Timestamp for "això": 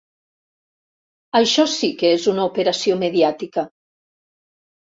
1.41-1.67